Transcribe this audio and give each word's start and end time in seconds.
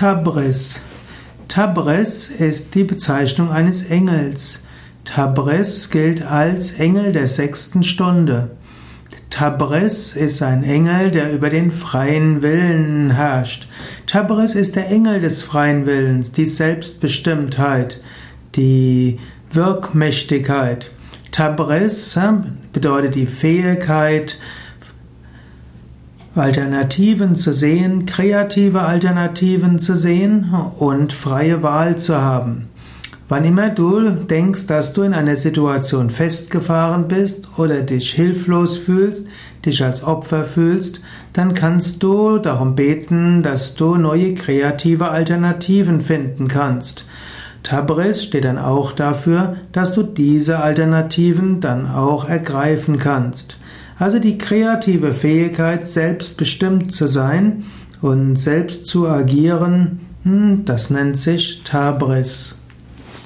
Tabris. 0.00 0.80
Tabris 1.48 2.30
ist 2.30 2.74
die 2.74 2.84
Bezeichnung 2.84 3.50
eines 3.50 3.82
Engels. 3.82 4.64
Tabris 5.04 5.90
gilt 5.90 6.22
als 6.22 6.72
Engel 6.72 7.12
der 7.12 7.28
sechsten 7.28 7.82
Stunde. 7.82 8.52
Tabris 9.28 10.16
ist 10.16 10.42
ein 10.42 10.64
Engel, 10.64 11.10
der 11.10 11.30
über 11.30 11.50
den 11.50 11.70
freien 11.70 12.40
Willen 12.40 13.10
herrscht. 13.10 13.68
Tabris 14.06 14.54
ist 14.54 14.74
der 14.74 14.88
Engel 14.88 15.20
des 15.20 15.42
freien 15.42 15.84
Willens, 15.84 16.32
die 16.32 16.46
Selbstbestimmtheit, 16.46 18.02
die 18.56 19.18
Wirkmächtigkeit. 19.52 20.92
Tabris 21.30 22.18
bedeutet 22.72 23.16
die 23.16 23.26
Fähigkeit, 23.26 24.38
Alternativen 26.40 27.36
zu 27.36 27.52
sehen, 27.52 28.06
kreative 28.06 28.80
Alternativen 28.80 29.78
zu 29.78 29.94
sehen 29.94 30.52
und 30.78 31.12
freie 31.12 31.62
Wahl 31.62 31.98
zu 31.98 32.20
haben. 32.20 32.68
Wann 33.28 33.44
immer 33.44 33.68
du 33.68 34.10
denkst, 34.10 34.66
dass 34.66 34.92
du 34.92 35.02
in 35.02 35.14
einer 35.14 35.36
Situation 35.36 36.10
festgefahren 36.10 37.06
bist 37.06 37.46
oder 37.58 37.82
dich 37.82 38.10
hilflos 38.10 38.76
fühlst, 38.76 39.28
dich 39.64 39.84
als 39.84 40.02
Opfer 40.02 40.42
fühlst, 40.42 41.00
dann 41.32 41.54
kannst 41.54 42.02
du 42.02 42.38
darum 42.38 42.74
beten, 42.74 43.44
dass 43.44 43.76
du 43.76 43.94
neue 43.94 44.34
kreative 44.34 45.10
Alternativen 45.10 46.00
finden 46.00 46.48
kannst. 46.48 47.04
Tabris 47.62 48.24
steht 48.24 48.44
dann 48.44 48.58
auch 48.58 48.90
dafür, 48.90 49.58
dass 49.70 49.94
du 49.94 50.02
diese 50.02 50.58
Alternativen 50.60 51.60
dann 51.60 51.86
auch 51.86 52.28
ergreifen 52.28 52.98
kannst. 52.98 53.59
Also 54.00 54.18
die 54.18 54.38
kreative 54.38 55.12
Fähigkeit, 55.12 55.86
selbstbestimmt 55.86 56.90
zu 56.90 57.06
sein 57.06 57.64
und 58.00 58.36
selbst 58.36 58.86
zu 58.86 59.06
agieren, 59.06 60.00
hm, 60.22 60.64
das 60.64 60.88
nennt 60.88 61.18
sich 61.18 61.62
Tabris. 61.64 62.56